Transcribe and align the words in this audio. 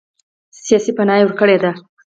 سیاسي 0.65 0.91
پناه 0.97 1.21
ورکړې 1.25 1.57
ده. 1.63 1.71